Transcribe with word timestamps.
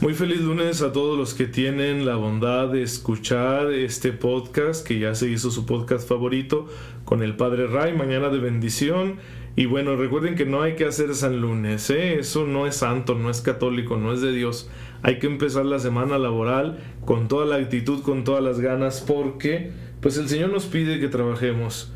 Muy 0.00 0.14
feliz 0.14 0.40
lunes 0.40 0.80
a 0.80 0.92
todos 0.92 1.18
los 1.18 1.34
que 1.34 1.46
tienen 1.46 2.06
la 2.06 2.16
bondad 2.16 2.68
de 2.68 2.82
escuchar 2.82 3.72
este 3.72 4.12
podcast, 4.12 4.86
que 4.86 4.98
ya 4.98 5.14
se 5.14 5.28
hizo 5.28 5.50
su 5.50 5.66
podcast 5.66 6.08
favorito 6.08 6.66
con 7.04 7.22
el 7.22 7.36
Padre 7.36 7.66
Ray, 7.66 7.94
mañana 7.94 8.28
de 8.28 8.38
bendición. 8.38 9.16
Y 9.56 9.66
bueno, 9.66 9.96
recuerden 9.96 10.34
que 10.34 10.46
no 10.46 10.62
hay 10.62 10.74
que 10.74 10.84
hacer 10.84 11.14
San 11.14 11.40
Lunes, 11.40 11.90
¿eh? 11.90 12.18
eso 12.18 12.46
no 12.46 12.66
es 12.66 12.76
santo, 12.76 13.14
no 13.14 13.30
es 13.30 13.40
católico, 13.40 13.96
no 13.96 14.12
es 14.12 14.20
de 14.20 14.32
Dios. 14.32 14.70
Hay 15.02 15.18
que 15.18 15.26
empezar 15.26 15.66
la 15.66 15.78
semana 15.78 16.18
laboral 16.18 16.78
con 17.04 17.28
toda 17.28 17.44
la 17.46 17.56
actitud, 17.56 18.02
con 18.02 18.24
todas 18.24 18.42
las 18.42 18.58
ganas, 18.60 19.00
porque 19.00 19.72
pues 20.00 20.16
el 20.16 20.28
Señor 20.28 20.50
nos 20.50 20.66
pide 20.66 20.98
que 20.98 21.08
trabajemos 21.08 21.92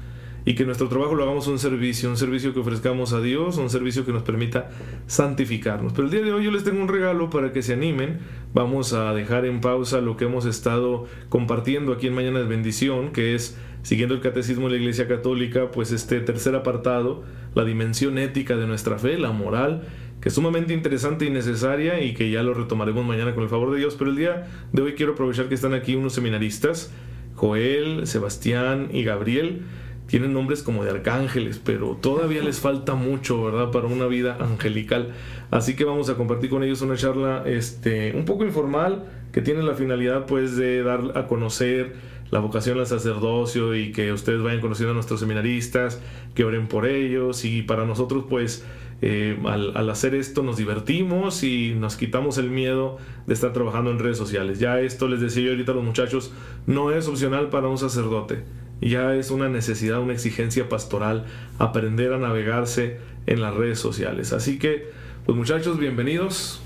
y 0.49 0.55
que 0.55 0.65
nuestro 0.65 0.89
trabajo 0.89 1.15
lo 1.15 1.25
hagamos 1.25 1.47
un 1.47 1.59
servicio, 1.59 2.09
un 2.09 2.17
servicio 2.17 2.55
que 2.55 2.61
ofrezcamos 2.61 3.13
a 3.13 3.21
Dios, 3.21 3.59
un 3.59 3.69
servicio 3.69 4.07
que 4.07 4.13
nos 4.13 4.23
permita 4.23 4.71
santificarnos. 5.07 5.93
Pero 5.93 6.07
el 6.07 6.11
día 6.11 6.23
de 6.23 6.33
hoy 6.33 6.45
yo 6.45 6.51
les 6.51 6.65
tengo 6.65 6.81
un 6.81 6.89
regalo 6.89 7.29
para 7.29 7.53
que 7.53 7.61
se 7.61 7.75
animen. 7.75 8.21
Vamos 8.55 8.95
a 8.95 9.13
dejar 9.13 9.45
en 9.45 9.61
pausa 9.61 10.01
lo 10.01 10.17
que 10.17 10.25
hemos 10.25 10.47
estado 10.47 11.05
compartiendo 11.29 11.93
aquí 11.93 12.07
en 12.07 12.15
Mañana 12.15 12.39
de 12.39 12.47
Bendición, 12.47 13.13
que 13.13 13.35
es 13.35 13.59
siguiendo 13.83 14.15
el 14.15 14.23
catecismo 14.23 14.71
de 14.71 14.77
la 14.77 14.81
Iglesia 14.81 15.07
Católica, 15.07 15.71
pues 15.71 15.93
este 15.93 16.19
tercer 16.21 16.55
apartado, 16.55 17.25
la 17.55 17.67
dimensión 17.67 18.17
ética 18.17 18.57
de 18.57 18.67
nuestra 18.67 18.99
fe, 18.99 19.19
la 19.19 19.33
moral, 19.33 19.83
que 20.23 20.31
es 20.31 20.35
sumamente 20.35 20.73
interesante 20.73 21.27
y 21.27 21.31
necesaria 21.31 22.03
y 22.03 22.15
que 22.15 22.31
ya 22.31 22.43
lo 22.43 22.55
retomaremos 22.55 23.05
mañana 23.05 23.35
con 23.35 23.43
el 23.43 23.51
favor 23.51 23.71
de 23.73 23.81
Dios. 23.81 23.97
Pero 23.99 24.13
el 24.13 24.17
día 24.17 24.47
de 24.73 24.81
hoy 24.81 24.95
quiero 24.95 25.13
aprovechar 25.13 25.51
que 25.51 25.55
están 25.55 25.75
aquí 25.75 25.95
unos 25.95 26.15
seminaristas, 26.15 26.91
Joel, 27.35 28.07
Sebastián 28.07 28.89
y 28.95 29.05
Gabriel 29.05 29.61
tienen 30.09 30.33
nombres 30.33 30.63
como 30.63 30.85
de 30.85 30.91
arcángeles, 30.91 31.61
pero 31.63 31.99
todavía 32.01 32.43
les 32.43 32.61
falta 32.61 32.95
mucho, 32.95 33.45
¿verdad? 33.45 33.71
Para 33.71 33.87
una 33.87 34.07
vida 34.07 34.39
angelical. 34.41 35.13
Así 35.51 35.77
que 35.77 35.85
vamos 35.85 36.09
a 36.09 36.15
compartir 36.15 36.49
con 36.49 36.65
ellos 36.65 36.81
una 36.81 36.97
charla 36.97 37.45
este, 37.47 38.13
un 38.17 38.25
poco 38.25 38.45
informal 38.45 39.05
que 39.33 39.43
tiene 39.43 39.63
la 39.63 39.75
finalidad 39.75 40.25
pues 40.25 40.57
de 40.57 40.83
dar 40.83 41.13
a 41.15 41.27
conocer 41.27 41.93
la 42.31 42.41
vocación 42.41 42.79
al 42.79 42.87
sacerdocio 42.87 43.77
y 43.77 43.93
que 43.93 44.11
ustedes 44.11 44.43
vayan 44.43 44.63
conociendo 44.63 44.93
a 44.93 44.95
nuestros 44.95 45.21
seminaristas, 45.21 46.01
que 46.35 46.43
oren 46.45 46.69
por 46.69 46.87
ellos 46.87 47.45
y 47.45 47.61
para 47.61 47.85
nosotros 47.85 48.25
pues 48.31 48.65
eh, 49.03 49.39
al, 49.45 49.77
al, 49.77 49.91
hacer 49.91 50.15
esto 50.15 50.43
nos 50.43 50.57
divertimos 50.57 51.45
y 51.45 51.75
nos 51.79 51.97
quitamos 51.97 52.39
el 52.39 52.51
miedo 52.51 52.97
de 53.27 53.35
estar 53.35 53.53
trabajando 53.53 53.91
en 53.91 53.99
redes 53.99 54.17
sociales. 54.17 54.59
Ya 54.59 54.81
esto 54.81 55.07
les 55.07 55.21
decía 55.21 55.45
yo 55.45 55.51
ahorita 55.51 55.73
a 55.73 55.75
los 55.75 55.85
muchachos, 55.85 56.33
no 56.67 56.93
es 56.93 57.09
opcional 57.09 57.51
para 57.51 57.69
un 57.69 57.77
sacerdote 57.77 58.43
ya 58.81 59.15
es 59.15 59.31
una 59.31 59.49
necesidad, 59.49 60.01
una 60.01 60.13
exigencia 60.13 60.69
pastoral 60.69 61.27
aprender 61.59 62.13
a 62.13 62.19
navegarse 62.19 62.99
en 63.27 63.41
las 63.41 63.55
redes 63.55 63.79
sociales. 63.79 64.33
Así 64.33 64.59
que, 64.59 64.91
pues 65.27 65.37
muchachos, 65.37 65.79
bienvenidos. 65.79 66.61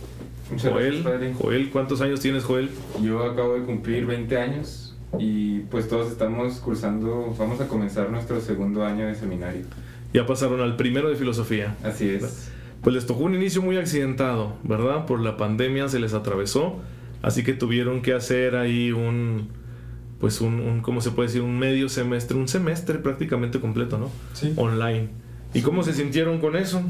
Joel, 0.61 1.03
Joel, 1.39 1.71
¿cuántos 1.71 2.01
años 2.03 2.21
tienes, 2.21 2.45
Joel? 2.45 2.69
Yo 3.03 3.25
acabo 3.25 3.55
de 3.55 3.63
cumplir 3.65 4.05
20 4.05 4.37
años 4.37 4.95
y 5.19 5.61
pues 5.61 5.89
todos 5.89 6.11
estamos 6.11 6.55
cursando, 6.57 7.35
vamos 7.39 7.61
a 7.61 7.69
comenzar 7.69 8.11
nuestro 8.11 8.41
segundo 8.41 8.85
año 8.85 9.07
de 9.07 9.15
seminario. 9.15 9.63
Ya 10.13 10.27
pasaron 10.27 10.61
al 10.61 10.77
primero 10.77 11.09
de 11.09 11.17
filosofía. 11.17 11.75
Así 11.83 12.09
es. 12.11 12.51
Pues 12.83 12.95
les 12.95 13.07
tocó 13.07 13.25
un 13.25 13.35
inicio 13.35 13.63
muy 13.63 13.77
accidentado, 13.79 14.57
¿verdad? 14.63 15.07
Por 15.07 15.21
la 15.21 15.37
pandemia 15.37 15.89
se 15.89 16.01
les 16.01 16.15
atravesó, 16.15 16.81
así 17.23 17.45
que 17.45 17.55
tuvieron 17.55 18.03
que 18.03 18.13
hacer 18.13 18.57
ahí 18.57 18.93
un, 18.93 19.49
pues 20.23 20.41
un, 20.41 20.61
un, 20.61 20.83
¿cómo 20.83 21.01
se 21.01 21.11
puede 21.11 21.27
decir? 21.27 21.43
Un 21.43 21.59
medio 21.59 21.89
semestre, 21.89 22.37
un 22.37 22.47
semestre 22.47 22.99
prácticamente 22.99 23.59
completo, 23.59 23.99
¿no? 23.99 24.09
Sí. 24.35 24.53
Online. 24.55 25.09
¿Y 25.53 25.63
cómo 25.63 25.83
se 25.83 25.93
sintieron 25.93 26.39
con 26.39 26.55
eso? 26.55 26.81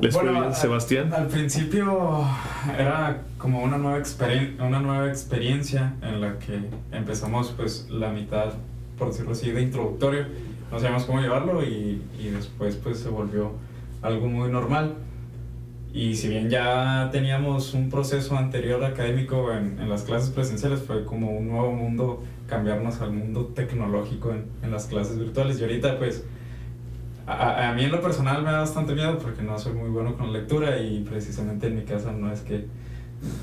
¿Les 0.00 0.12
fue 0.12 0.28
bien, 0.28 0.52
Sebastián? 0.52 1.12
Al, 1.14 1.28
principio 1.28 2.24
era 2.76 3.22
como 3.38 3.62
una 3.62 3.78
nueva, 3.78 4.02
una 4.58 4.80
nueva 4.80 5.06
experiencia 5.06 5.94
en 6.02 6.20
la 6.20 6.40
que 6.40 6.58
empezamos 6.90 7.54
pues 7.56 7.86
la 7.88 8.10
mitad, 8.10 8.46
por 8.98 9.12
decirlo 9.12 9.30
así, 9.30 9.52
de 9.52 9.62
introductorio. 9.62 10.26
No 10.72 10.80
sabíamos 10.80 11.04
cómo 11.04 11.20
llevarlo 11.20 11.62
y, 11.62 12.02
y 12.18 12.30
después 12.34 12.74
pues 12.74 12.98
se 12.98 13.08
volvió 13.10 13.52
algo 14.02 14.26
muy 14.26 14.50
normal. 14.50 14.96
Y 15.92 16.16
si 16.16 16.28
bien 16.28 16.50
ya 16.50 17.08
teníamos 17.10 17.74
un 17.74 17.88
proceso 17.88 18.36
anterior 18.36 18.84
académico 18.84 19.52
en, 19.52 19.78
en, 19.80 19.88
las 19.88 20.02
clases 20.02 20.30
presenciales, 20.30 20.80
fue 20.80 21.04
como 21.04 21.30
un 21.30 21.48
nuevo 21.48 21.72
mundo 21.72 22.22
cambiarnos 22.46 23.00
al 23.00 23.12
mundo 23.12 23.46
tecnológico 23.54 24.32
en, 24.32 24.44
en 24.62 24.70
las 24.70 24.86
clases 24.86 25.18
virtuales. 25.18 25.58
Y 25.58 25.62
ahorita 25.62 25.98
pues 25.98 26.24
a, 27.26 27.70
a, 27.70 27.74
mí 27.74 27.84
en 27.84 27.90
lo 27.90 28.00
personal 28.00 28.42
me 28.42 28.50
da 28.50 28.60
bastante 28.60 28.94
miedo 28.94 29.18
porque 29.18 29.42
no 29.42 29.58
soy 29.58 29.72
muy 29.72 29.88
bueno 29.88 30.16
con 30.16 30.32
lectura 30.32 30.80
y 30.80 31.04
precisamente 31.08 31.66
en 31.66 31.76
mi 31.76 31.82
casa 31.82 32.12
no 32.12 32.32
es 32.32 32.40
que 32.40 32.66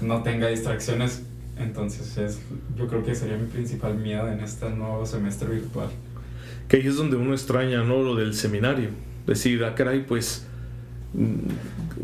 no 0.02 0.24
tenga 0.24 0.48
distracciones. 0.48 1.24
Entonces 1.58 2.18
es, 2.18 2.40
yo 2.78 2.88
creo 2.88 3.04
que 3.04 3.16
sería 3.16 3.38
mi 3.38 3.48
principal 3.48 3.96
miedo 3.96 4.28
en 4.28 4.40
este 4.40 4.70
nuevo 4.70 5.06
semestre 5.06 5.50
virtual. 5.50 5.90
Que 6.68 6.78
ahí 6.78 6.88
es 6.88 6.98
donde 6.98 7.16
uno 7.16 7.34
extraña, 7.34 7.84
¿no? 7.84 8.02
Lo 8.02 8.16
del 8.16 8.34
seminario. 8.34 8.90
Decir, 9.26 9.64
ah, 9.64 9.76
caray, 9.76 10.06
pues 10.06 10.48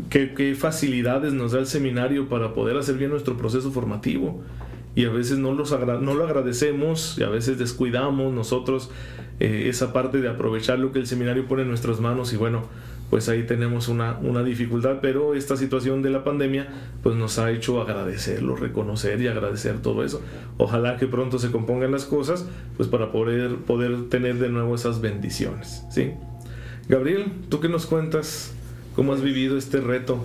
qué, 0.08 0.54
facilidades 0.54 1.32
nos 1.32 1.52
da 1.52 1.60
el 1.60 1.66
seminario 1.66 2.28
para 2.28 2.54
poder 2.54 2.76
hacer 2.76 2.96
bien 2.96 3.10
nuestro 3.10 3.36
proceso 3.36 3.70
formativo. 3.70 4.42
Y 4.94 5.06
a 5.06 5.10
veces 5.10 5.38
no, 5.38 5.54
los 5.54 5.72
no 6.02 6.14
lo 6.14 6.24
agradecemos 6.24 7.16
y 7.18 7.22
a 7.22 7.30
veces 7.30 7.58
descuidamos 7.58 8.30
nosotros 8.34 8.90
eh, 9.40 9.68
esa 9.68 9.94
parte 9.94 10.20
de 10.20 10.28
aprovechar 10.28 10.78
lo 10.78 10.92
que 10.92 10.98
el 10.98 11.06
seminario 11.06 11.48
pone 11.48 11.62
en 11.62 11.68
nuestras 11.68 11.98
manos 11.98 12.34
y 12.34 12.36
bueno, 12.36 12.64
pues 13.08 13.28
ahí 13.30 13.44
tenemos 13.44 13.88
una, 13.88 14.18
una 14.22 14.42
dificultad, 14.42 14.98
pero 15.00 15.34
esta 15.34 15.56
situación 15.56 16.02
de 16.02 16.10
la 16.10 16.24
pandemia 16.24 16.68
pues 17.02 17.16
nos 17.16 17.38
ha 17.38 17.50
hecho 17.50 17.80
agradecerlo, 17.80 18.54
reconocer 18.54 19.20
y 19.22 19.28
agradecer 19.28 19.80
todo 19.80 20.04
eso. 20.04 20.20
Ojalá 20.58 20.98
que 20.98 21.06
pronto 21.06 21.38
se 21.38 21.50
compongan 21.50 21.90
las 21.90 22.04
cosas 22.04 22.46
pues 22.76 22.88
para 22.88 23.12
poder, 23.12 23.56
poder 23.56 24.10
tener 24.10 24.36
de 24.38 24.50
nuevo 24.50 24.74
esas 24.74 25.00
bendiciones. 25.00 25.84
¿sí? 25.90 26.12
Gabriel, 26.88 27.32
¿tú 27.48 27.60
qué 27.60 27.68
nos 27.68 27.86
cuentas? 27.86 28.54
¿Cómo 28.94 29.14
has 29.14 29.22
vivido 29.22 29.56
este 29.56 29.80
reto? 29.80 30.18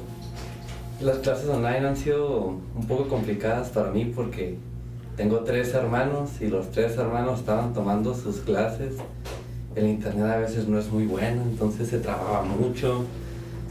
Las 1.00 1.20
clases 1.20 1.48
online 1.48 1.88
han 1.88 1.96
sido 1.96 2.58
un 2.76 2.86
poco 2.86 3.08
complicadas 3.08 3.70
para 3.70 3.92
mí 3.92 4.12
porque 4.14 4.58
tengo 5.16 5.40
tres 5.40 5.74
hermanos 5.74 6.42
y 6.42 6.48
los 6.48 6.72
tres 6.72 6.98
hermanos 6.98 7.40
estaban 7.40 7.74
tomando 7.74 8.14
sus 8.14 8.38
clases. 8.38 8.96
El 9.74 9.88
internet 9.88 10.26
a 10.26 10.38
veces 10.38 10.68
no 10.68 10.78
es 10.80 10.90
muy 10.92 11.06
bueno, 11.06 11.44
entonces 11.44 11.88
se 11.88 12.00
trababa 12.00 12.44
mucho. 12.44 13.06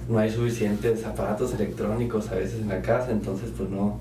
No 0.09 0.19
hay 0.19 0.31
suficientes 0.31 1.05
aparatos 1.05 1.53
electrónicos 1.53 2.31
a 2.31 2.37
veces 2.37 2.63
en 2.63 2.69
la 2.69 2.81
casa, 2.81 3.11
entonces 3.11 3.51
pues 3.55 3.69
no, 3.69 3.99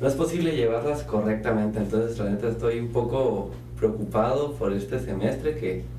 no 0.00 0.06
es 0.06 0.14
posible 0.14 0.54
llevarlas 0.54 1.02
correctamente. 1.02 1.80
Entonces 1.80 2.16
la 2.20 2.30
neta 2.30 2.48
estoy 2.48 2.78
un 2.78 2.88
poco 2.88 3.50
preocupado 3.76 4.52
por 4.52 4.72
este 4.72 5.00
semestre 5.00 5.56
que 5.56 5.97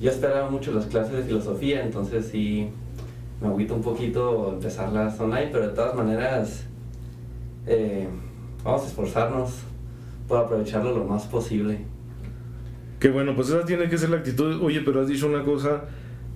yo 0.00 0.10
esperaba 0.10 0.50
mucho 0.50 0.72
las 0.72 0.86
clases 0.86 1.12
de 1.12 1.22
filosofía, 1.22 1.84
entonces 1.84 2.28
sí 2.32 2.68
me 3.40 3.48
agüito 3.48 3.74
un 3.74 3.82
poquito 3.82 4.52
empezarlas 4.54 5.20
online, 5.20 5.50
pero 5.52 5.68
de 5.68 5.74
todas 5.74 5.94
maneras 5.94 6.64
eh, 7.66 8.08
vamos 8.64 8.82
a 8.82 8.86
esforzarnos 8.86 9.50
por 10.26 10.38
aprovecharlo 10.38 10.96
lo 10.96 11.04
más 11.04 11.24
posible. 11.24 11.78
Que 12.98 13.10
bueno, 13.10 13.34
pues 13.34 13.48
esa 13.48 13.64
tiene 13.64 13.88
que 13.88 13.98
ser 13.98 14.10
la 14.10 14.18
actitud. 14.18 14.62
Oye, 14.62 14.80
pero 14.82 15.00
has 15.00 15.08
dicho 15.08 15.26
una 15.26 15.42
cosa 15.42 15.84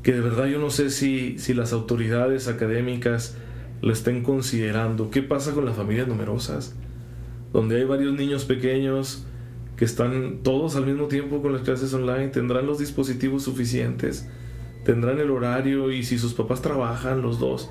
que 0.03 0.13
de 0.13 0.21
verdad 0.21 0.47
yo 0.47 0.59
no 0.59 0.71
sé 0.71 0.91
si, 0.91 1.39
si 1.39 1.55
las 1.55 1.73
autoridades 1.73 2.49
académicas 2.49 3.37
lo 3.81 3.93
estén 3.93 4.23
considerando. 4.23 5.11
¿Qué 5.11 5.23
pasa 5.23 5.53
con 5.53 5.65
las 5.65 5.77
familias 5.77 6.09
numerosas? 6.09 6.75
Donde 7.53 7.77
hay 7.77 7.85
varios 7.85 8.15
niños 8.15 8.45
pequeños 8.45 9.27
que 9.77 9.85
están 9.85 10.39
todos 10.43 10.77
al 10.77 10.87
mismo 10.87 11.07
tiempo 11.07 11.43
con 11.43 11.53
las 11.53 11.63
clases 11.63 11.93
online, 11.95 12.29
tendrán 12.29 12.67
los 12.67 12.79
dispositivos 12.79 13.43
suficientes, 13.43 14.29
tendrán 14.85 15.19
el 15.19 15.31
horario 15.31 15.91
y 15.91 16.05
si 16.05 16.19
sus 16.19 16.35
papás 16.35 16.63
trabajan 16.63 17.23
los 17.23 17.39
dos. 17.39 17.71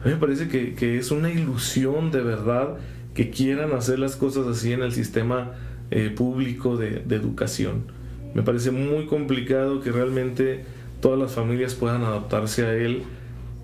A 0.00 0.04
mí 0.04 0.12
me 0.12 0.16
parece 0.18 0.48
que, 0.48 0.98
es 0.98 1.10
una 1.10 1.30
ilusión 1.30 2.10
de 2.10 2.20
verdad 2.20 2.76
que 3.14 3.30
quieran 3.30 3.72
hacer 3.72 3.98
las 3.98 4.16
cosas 4.16 4.46
así 4.46 4.72
en 4.72 4.82
el 4.82 4.92
sistema 4.92 5.52
eh, 5.90 6.10
público 6.14 6.76
de, 6.76 7.02
educación. 7.08 7.84
Me 8.34 8.42
parece 8.42 8.70
muy 8.70 9.06
complicado 9.06 9.80
que 9.80 9.90
realmente 9.90 10.64
todas 11.00 11.18
las 11.18 11.32
familias 11.32 11.74
puedan 11.74 12.02
adaptarse 12.04 12.66
a 12.66 12.74
él 12.74 13.02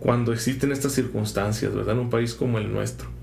cuando 0.00 0.32
existen 0.32 0.72
estas 0.72 0.92
circunstancias, 0.92 1.74
¿verdad? 1.74 1.94
En 1.94 2.00
un 2.00 2.10
país 2.10 2.34
como 2.34 2.58
el 2.58 2.72
nuestro. 2.72 3.13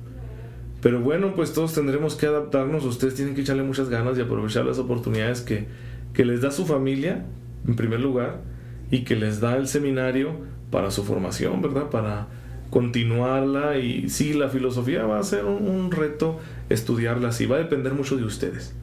Pero 0.81 0.99
bueno, 0.99 1.35
pues 1.35 1.53
todos 1.53 1.73
tendremos 1.73 2.15
que 2.15 2.25
adaptarnos, 2.25 2.83
ustedes 2.85 3.15
tienen 3.15 3.35
que 3.35 3.41
echarle 3.41 3.63
muchas 3.63 3.89
ganas 3.89 4.17
y 4.17 4.21
aprovechar 4.21 4.65
las 4.65 4.79
oportunidades 4.79 5.41
que, 5.41 5.67
que 6.13 6.25
les 6.25 6.41
da 6.41 6.51
su 6.51 6.65
familia, 6.65 7.25
en 7.67 7.75
primer 7.75 7.99
lugar, 7.99 8.41
y 8.89 9.03
que 9.03 9.15
les 9.15 9.39
da 9.39 9.57
el 9.57 9.67
seminario 9.67 10.35
para 10.71 10.89
su 10.89 11.03
formación, 11.03 11.61
¿verdad? 11.61 11.89
Para 11.89 12.27
continuarla 12.71 13.77
y 13.77 14.09
sí, 14.09 14.33
la 14.33 14.49
filosofía 14.49 15.03
va 15.05 15.19
a 15.19 15.23
ser 15.23 15.45
un, 15.45 15.91
reto 15.91 16.39
estudiarla 16.69 17.29
así, 17.29 17.45
va 17.45 17.57
a 17.57 17.59
depender 17.59 17.93
mucho 17.93 18.17
de 18.17 18.23
ustedes. 18.23 18.73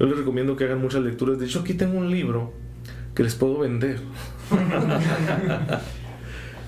Yo 0.00 0.06
les 0.06 0.16
recomiendo 0.16 0.56
que 0.56 0.64
hagan 0.64 0.80
muchas 0.80 1.02
lecturas. 1.02 1.38
De 1.38 1.46
hecho, 1.46 1.60
aquí 1.60 1.74
tengo 1.74 1.98
un 1.98 2.10
libro 2.10 2.52
que 3.14 3.22
les 3.22 3.34
puedo 3.34 3.58
vender. 3.58 3.98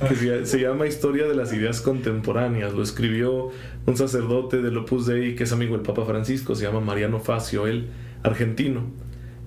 que 0.08 0.44
se, 0.46 0.60
llama 0.60 0.86
Historia 0.86 1.26
de 1.26 1.34
las 1.34 1.52
Ideas 1.52 1.80
Contemporáneas. 1.80 2.74
Lo 2.74 2.82
escribió 2.82 3.50
un 3.86 3.96
sacerdote 3.96 4.60
del 4.62 4.76
Opus 4.78 5.06
Dei 5.06 5.34
que 5.34 5.44
es 5.44 5.52
amigo 5.52 5.74
del 5.74 5.82
Papa 5.82 6.04
Francisco, 6.04 6.54
se 6.54 6.64
llama 6.64 6.80
Mariano 6.80 7.20
Facio, 7.20 7.66
él 7.66 7.86
argentino. 8.22 8.84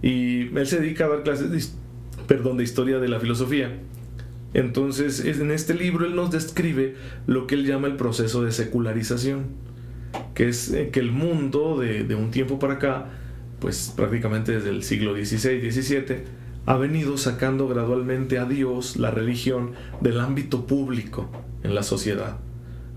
Y 0.02 0.56
él 0.58 0.66
se 0.68 0.80
dedica 0.80 1.06
a 1.06 1.10
dar 1.10 1.24
clases 1.24 1.52
de, 1.52 1.62
perdón, 2.28 2.58
de 2.58 2.64
historia 2.64 3.00
de 3.00 3.08
la 3.10 3.20
filosofía. 3.20 3.78
Entonces, 4.54 5.20
es- 5.24 5.40
en 5.40 5.52
este 5.52 5.74
libro 5.76 6.06
él 6.06 6.16
nos 6.16 6.32
describe 6.32 6.96
lo 7.28 7.46
que 7.46 7.56
él 7.56 7.66
llama 7.66 7.88
el 7.88 7.96
proceso 7.98 8.44
de 8.44 8.52
secularización, 8.52 9.46
que 10.34 10.50
es 10.50 10.72
eh, 10.74 10.90
que 10.92 11.00
el 11.00 11.12
mundo 11.12 11.78
de, 11.80 12.04
de 12.04 12.16
un 12.16 12.32
tiempo 12.32 12.58
para 12.58 12.76
acá, 12.76 13.10
pues 13.60 13.94
prácticamente 13.96 14.54
desde 14.54 14.70
el 14.70 14.82
siglo 14.84 15.14
XVI, 15.14 15.70
XVII, 15.72 16.39
ha 16.70 16.78
venido 16.78 17.18
sacando 17.18 17.68
gradualmente 17.68 18.38
a 18.38 18.46
Dios, 18.46 18.96
la 18.98 19.10
religión, 19.10 19.72
del 20.02 20.20
ámbito 20.20 20.68
público 20.68 21.28
en 21.64 21.74
la 21.74 21.82
sociedad, 21.82 22.38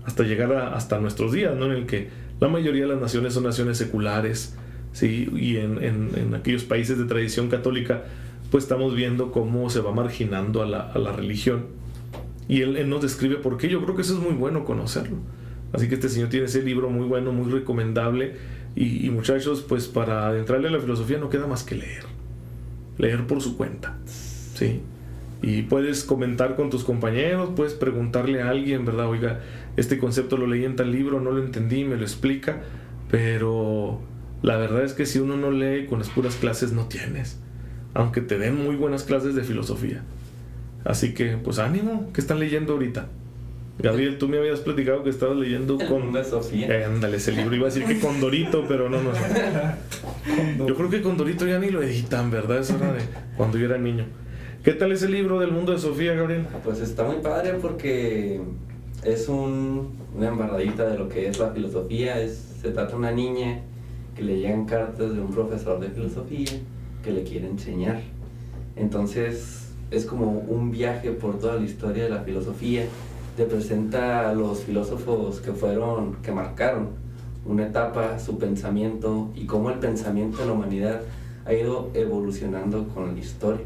hasta 0.05 0.21
llegar 0.23 0.53
a- 0.53 0.75
hasta 0.75 0.99
nuestros 0.99 1.31
días, 1.31 1.55
¿no? 1.57 1.65
en 1.65 1.71
el 1.71 1.85
que 1.87 2.09
la 2.39 2.49
mayoría 2.49 2.83
de 2.83 2.89
las 2.89 3.01
naciones 3.01 3.33
son 3.33 3.43
naciones 3.45 3.79
seculares, 3.79 4.55
¿sí? 4.91 5.27
y 5.35 5.57
en, 5.57 5.83
en- 5.83 6.35
aquellos 6.35 6.63
países 6.65 6.99
de 6.99 7.05
tradición 7.05 7.49
católica, 7.49 8.03
pues 8.51 8.65
estamos 8.65 8.93
viendo 8.93 9.31
cómo 9.31 9.67
se 9.71 9.79
va 9.79 9.91
marginando 9.91 10.61
a 10.61 10.67
la, 10.67 10.81
a 10.81 10.99
la 10.99 11.11
religión. 11.11 11.65
Y 12.47 12.61
él, 12.61 12.87
nos 12.87 13.01
describe 13.01 13.37
por 13.37 13.57
qué. 13.57 13.69
Yo 13.69 13.81
creo 13.81 13.95
que 13.95 14.03
eso 14.03 14.13
es 14.13 14.19
muy 14.19 14.33
bueno 14.33 14.65
conocerlo. 14.65 15.17
Así 15.71 15.87
que 15.87 15.95
este 15.95 16.09
señor 16.09 16.29
tiene 16.29 16.45
ese 16.45 16.61
libro 16.61 16.91
muy 16.91 17.07
bueno, 17.07 17.31
muy 17.33 17.51
recomendable. 17.51 18.35
Y, 18.75 19.07
y 19.07 19.09
muchachos, 19.09 19.65
pues 19.67 19.87
para 19.87 20.27
adentrarle 20.27 20.67
a 20.67 20.71
la 20.71 20.79
filosofía 20.79 21.17
no 21.17 21.29
queda 21.29 21.47
más 21.47 21.63
que 21.63 21.73
leer. 21.75 22.12
Leer 22.97 23.27
por 23.27 23.41
su 23.41 23.57
cuenta. 23.57 23.97
¿Sí? 24.05 24.81
Y 25.41 25.63
puedes 25.63 26.03
comentar 26.03 26.55
con 26.55 26.69
tus 26.69 26.83
compañeros, 26.83 27.49
puedes 27.55 27.73
preguntarle 27.73 28.41
a 28.41 28.49
alguien, 28.49 28.85
¿verdad? 28.85 29.09
Oiga, 29.09 29.41
este 29.75 29.97
concepto 29.97 30.37
lo 30.37 30.47
leí 30.47 30.63
en 30.63 30.75
tal 30.75 30.91
libro, 30.91 31.19
no 31.19 31.31
lo 31.31 31.43
entendí, 31.43 31.83
me 31.83 31.97
lo 31.97 32.03
explica. 32.03 32.61
Pero 33.11 33.99
la 34.41 34.57
verdad 34.57 34.83
es 34.83 34.93
que 34.93 35.05
si 35.05 35.19
uno 35.19 35.35
no 35.35 35.51
lee 35.51 35.85
con 35.87 35.99
las 35.99 36.09
puras 36.09 36.35
clases, 36.35 36.71
no 36.71 36.87
tienes. 36.87 37.39
Aunque 37.93 38.21
te 38.21 38.37
den 38.37 38.55
muy 38.55 38.75
buenas 38.75 39.03
clases 39.03 39.35
de 39.35 39.43
filosofía. 39.43 40.01
Así 40.85 41.13
que, 41.13 41.37
pues 41.37 41.59
ánimo, 41.59 42.09
¿qué 42.13 42.21
están 42.21 42.39
leyendo 42.39 42.73
ahorita? 42.73 43.07
Gabriel, 43.79 44.17
tú 44.19 44.27
me 44.27 44.37
habías 44.37 44.59
platicado 44.59 45.03
que 45.03 45.09
estabas 45.09 45.35
leyendo 45.37 45.79
El 45.79 45.87
con... 45.87 46.03
mundo 46.03 46.19
de 46.19 46.25
Sofía. 46.25 46.67
Eh, 46.67 46.85
ándale, 46.85 47.17
ese 47.17 47.31
libro. 47.31 47.55
Iba 47.55 47.67
a 47.67 47.71
decir 47.71 47.85
que 47.85 47.99
con 47.99 48.19
Dorito, 48.21 48.65
pero 48.67 48.87
no, 48.89 49.01
no. 49.01 49.11
Yo 50.67 50.75
creo 50.75 50.89
que 50.89 51.01
con 51.01 51.17
Dorito 51.17 51.47
ya 51.47 51.57
ni 51.59 51.69
lo 51.69 51.81
editan, 51.81 52.29
¿verdad? 52.29 52.59
Eso 52.59 52.75
era 52.77 52.93
de 52.93 53.01
cuando 53.35 53.57
yo 53.57 53.65
era 53.65 53.77
niño. 53.77 54.05
¿Qué 54.63 54.73
tal 54.73 54.91
ese 54.91 55.09
libro 55.09 55.39
del 55.39 55.51
mundo 55.51 55.71
de 55.73 55.79
Sofía, 55.79 56.13
Gabriel? 56.13 56.45
Pues 56.63 56.79
está 56.79 57.03
muy 57.03 57.17
padre 57.17 57.55
porque 57.61 58.39
es 59.03 59.27
un- 59.27 59.91
una 60.15 60.27
embarradita 60.29 60.87
de 60.87 60.97
lo 60.97 61.09
que 61.09 61.27
es 61.27 61.39
la 61.39 61.49
filosofía. 61.51 62.19
Es, 62.21 62.57
se 62.61 62.69
trata 62.69 62.91
de 62.91 62.97
una 62.97 63.11
niña 63.11 63.59
que 64.15 64.21
le 64.21 64.37
llegan 64.39 64.65
cartas 64.65 65.13
de 65.13 65.19
un 65.19 65.31
profesor 65.31 65.79
de 65.79 65.89
filosofía 65.89 66.51
que 67.03 67.11
le 67.11 67.23
quiere 67.23 67.47
enseñar. 67.47 68.01
Entonces 68.75 69.71
es 69.91 70.05
como 70.05 70.27
un 70.31 70.71
viaje 70.71 71.11
por 71.11 71.39
toda 71.39 71.55
la 71.55 71.65
historia 71.65 72.03
de 72.03 72.09
la 72.11 72.21
filosofía. 72.21 72.83
Te 73.35 73.45
presenta 73.45 74.29
a 74.29 74.33
los 74.33 74.59
filósofos 74.63 75.39
que 75.39 75.53
fueron, 75.53 76.17
que 76.21 76.31
marcaron 76.31 76.89
una 77.45 77.65
etapa, 77.65 78.19
su 78.19 78.37
pensamiento 78.37 79.31
y 79.35 79.45
cómo 79.45 79.71
el 79.71 79.79
pensamiento 79.79 80.41
en 80.41 80.47
la 80.47 80.53
humanidad 80.53 81.01
ha 81.45 81.53
ido 81.53 81.89
evolucionando 81.95 82.87
con 82.89 83.13
la 83.13 83.19
historia. 83.19 83.65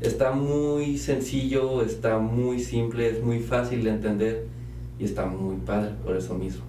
Está 0.00 0.32
muy 0.32 0.98
sencillo, 0.98 1.82
está 1.82 2.18
muy 2.18 2.60
simple, 2.60 3.08
es 3.08 3.22
muy 3.22 3.40
fácil 3.40 3.84
de 3.84 3.90
entender 3.90 4.46
y 4.98 5.04
está 5.04 5.24
muy 5.26 5.56
padre 5.56 5.92
por 6.04 6.16
eso 6.16 6.34
mismo. 6.34 6.62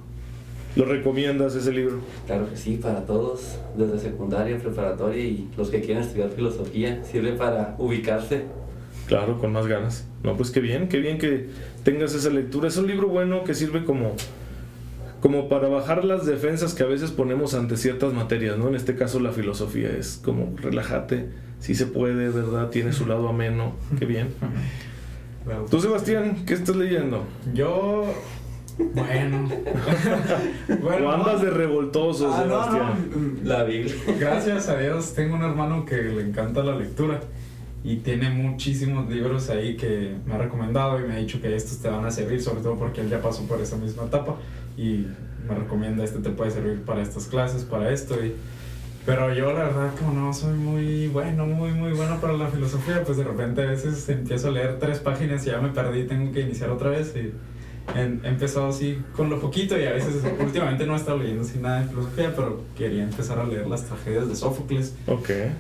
¿Lo 0.75 0.85
recomiendas 0.85 1.53
ese 1.55 1.73
libro? 1.73 1.99
Claro 2.27 2.49
que 2.49 2.55
sí, 2.55 2.79
para 2.81 3.05
todos, 3.05 3.57
desde 3.77 3.99
secundaria, 3.99 4.57
preparatoria 4.57 5.21
y 5.21 5.49
los 5.57 5.69
que 5.69 5.81
quieren 5.81 6.03
estudiar 6.03 6.29
filosofía, 6.29 7.03
sirve 7.03 7.33
para 7.33 7.75
ubicarse. 7.77 8.45
Claro, 9.05 9.37
con 9.37 9.51
más 9.51 9.67
ganas. 9.67 10.05
No, 10.23 10.37
pues 10.37 10.51
qué 10.51 10.59
bien, 10.59 10.87
qué 10.87 10.99
bien 10.99 11.17
que 11.17 11.47
tengas 11.83 12.13
esa 12.13 12.29
lectura. 12.29 12.67
Es 12.67 12.77
un 12.77 12.87
libro 12.87 13.07
bueno 13.07 13.43
que 13.43 13.53
sirve 13.55 13.83
como, 13.83 14.15
como 15.19 15.49
para 15.49 15.67
bajar 15.67 16.05
las 16.05 16.25
defensas 16.25 16.73
que 16.73 16.83
a 16.83 16.87
veces 16.87 17.11
ponemos 17.11 17.53
ante 17.55 17.75
ciertas 17.77 18.13
materias, 18.13 18.57
¿no? 18.57 18.67
En 18.67 18.75
este 18.75 18.95
caso 18.95 19.19
la 19.19 19.31
filosofía 19.31 19.89
es 19.89 20.19
como 20.23 20.55
relájate, 20.57 21.29
si 21.59 21.73
se 21.75 21.87
puede, 21.87 22.29
¿verdad? 22.29 22.69
Tiene 22.69 22.93
su 22.93 23.05
lado 23.07 23.27
ameno, 23.29 23.73
qué 23.97 24.05
bien. 24.05 24.29
Tú, 25.71 25.81
Sebastián, 25.81 26.43
¿qué 26.45 26.53
estás 26.53 26.75
leyendo? 26.75 27.23
Yo. 27.53 28.05
Bueno. 28.77 29.49
bueno 30.81 31.07
¿O 31.09 31.11
andas 31.11 31.41
de 31.41 31.49
revoltoso, 31.49 32.31
Ah, 32.33 32.45
no, 32.47 32.63
Sebastián? 32.63 33.39
no. 33.43 33.49
La 33.49 33.63
Biblia. 33.63 33.95
Gracias 34.19 34.69
a 34.69 34.77
Dios 34.77 35.13
tengo 35.13 35.35
un 35.35 35.43
hermano 35.43 35.85
que 35.85 35.95
le 35.97 36.21
encanta 36.21 36.63
la 36.63 36.75
lectura 36.75 37.19
y 37.83 37.97
tiene 37.97 38.29
muchísimos 38.29 39.09
libros 39.09 39.49
ahí 39.49 39.75
que 39.75 40.15
me 40.25 40.35
ha 40.35 40.37
recomendado 40.37 40.99
y 40.99 41.07
me 41.07 41.15
ha 41.15 41.17
dicho 41.17 41.41
que 41.41 41.55
estos 41.55 41.79
te 41.79 41.89
van 41.89 42.05
a 42.05 42.11
servir, 42.11 42.41
sobre 42.41 42.61
todo 42.61 42.75
porque 42.75 43.01
él 43.01 43.09
ya 43.09 43.21
pasó 43.21 43.47
por 43.47 43.59
esa 43.59 43.75
misma 43.75 44.03
etapa 44.03 44.35
y 44.77 45.07
me 45.47 45.55
recomienda 45.55 46.03
este 46.03 46.19
te 46.19 46.29
puede 46.29 46.51
servir 46.51 46.83
para 46.83 47.01
estas 47.01 47.25
clases, 47.25 47.63
para 47.63 47.91
esto 47.91 48.23
y 48.23 48.35
pero 49.03 49.33
yo 49.33 49.51
la 49.51 49.63
verdad 49.63 49.91
como 49.97 50.13
no 50.13 50.31
soy 50.31 50.53
muy 50.53 51.07
bueno, 51.07 51.47
muy 51.47 51.71
muy 51.71 51.93
bueno 51.93 52.21
para 52.21 52.33
la 52.33 52.47
filosofía, 52.47 53.03
pues 53.03 53.17
de 53.17 53.23
repente 53.23 53.63
a 53.63 53.65
veces 53.65 54.07
empiezo 54.09 54.49
a 54.49 54.51
leer 54.51 54.77
tres 54.79 54.99
páginas 54.99 55.45
y 55.47 55.49
ya 55.49 55.59
me 55.59 55.69
perdí, 55.69 56.03
tengo 56.03 56.31
que 56.31 56.41
iniciar 56.41 56.69
otra 56.69 56.91
vez 56.91 57.15
y 57.15 57.33
he 57.95 58.27
empezado 58.27 58.67
así 58.67 58.97
con 59.15 59.29
lo 59.29 59.39
poquito 59.39 59.77
y 59.79 59.85
a 59.85 59.91
veces 59.93 60.23
últimamente 60.39 60.85
no 60.85 60.93
he 60.93 60.97
estado 60.97 61.17
leyendo 61.17 61.43
así 61.43 61.59
nada 61.59 61.81
de 61.81 61.87
filosofía, 61.89 62.33
pero 62.35 62.61
quería 62.77 63.03
empezar 63.03 63.39
a 63.39 63.45
leer 63.45 63.67
las 63.67 63.85
tragedias 63.85 64.27
de 64.27 64.35
Sófocles 64.35 64.95
Ok. 65.07 65.29
eh, 65.29 65.51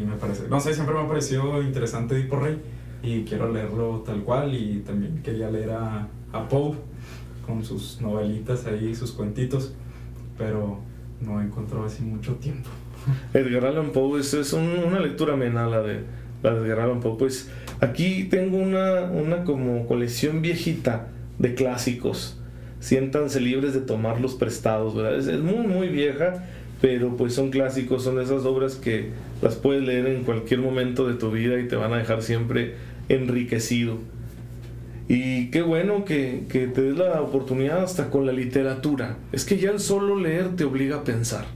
y 0.00 0.04
me 0.04 0.16
parece, 0.16 0.48
no 0.48 0.60
sé, 0.60 0.74
siempre 0.74 0.94
me 0.94 1.02
ha 1.02 1.08
parecido 1.08 1.62
interesante 1.62 2.14
Edipo 2.16 2.36
Rey 2.36 2.58
y 3.02 3.22
quiero 3.24 3.52
leerlo 3.52 4.02
tal 4.04 4.22
cual 4.22 4.54
y 4.54 4.80
también 4.86 5.22
quería 5.22 5.50
leer 5.50 5.70
a, 5.70 6.08
a 6.32 6.48
Poe 6.48 6.74
con 7.46 7.64
sus 7.64 8.00
novelitas 8.00 8.66
ahí, 8.66 8.94
sus 8.94 9.12
cuentitos, 9.12 9.72
pero 10.36 10.80
no 11.20 11.40
encontró 11.40 11.84
así 11.84 12.02
mucho 12.02 12.34
tiempo. 12.34 12.68
Edgar 13.32 13.64
Allan 13.66 13.90
Poe 13.90 14.20
es, 14.20 14.34
es 14.34 14.52
un- 14.52 14.82
una 14.86 15.00
lectura 15.00 15.34
amena 15.34 15.66
la 15.66 15.80
de, 15.80 16.00
la 16.42 16.54
de 16.54 16.60
Edgar 16.66 16.80
Allan 16.80 17.00
Poe. 17.00 17.16
Pues 17.16 17.48
aquí 17.80 18.24
tengo 18.24 18.58
una, 18.58 19.02
una 19.04 19.44
como 19.44 19.86
colección 19.86 20.42
viejita 20.42 21.08
de 21.38 21.54
clásicos. 21.54 22.38
Siéntanse 22.80 23.40
libres 23.40 23.74
de 23.74 23.80
tomarlos 23.80 24.34
prestados, 24.34 24.94
¿verdad? 24.94 25.18
Es, 25.18 25.40
muy, 25.40 25.66
muy 25.66 25.88
vieja, 25.88 26.44
pero 26.80 27.16
pues 27.16 27.34
son 27.34 27.50
clásicos, 27.50 28.04
son 28.04 28.20
esas 28.20 28.44
obras 28.44 28.76
que 28.76 29.10
las 29.42 29.56
puedes 29.56 29.82
leer 29.82 30.06
en 30.06 30.24
cualquier 30.24 30.60
momento 30.60 31.08
de 31.08 31.14
tu 31.14 31.30
vida 31.30 31.58
y 31.58 31.66
te 31.66 31.76
van 31.76 31.92
a 31.92 31.98
dejar 31.98 32.22
siempre 32.22 32.74
enriquecido. 33.08 33.98
Y 35.08 35.50
qué 35.50 35.62
bueno 35.62 36.04
que, 36.04 36.44
que 36.48 36.66
te 36.66 36.82
des 36.82 36.98
la 36.98 37.22
oportunidad 37.22 37.82
hasta 37.82 38.10
con 38.10 38.26
la 38.26 38.32
literatura. 38.32 39.16
Es 39.32 39.44
que 39.44 39.56
ya 39.56 39.70
el 39.70 39.80
solo 39.80 40.16
leer 40.16 40.54
te 40.54 40.64
obliga 40.64 40.96
a 40.96 41.04
pensar. 41.04 41.46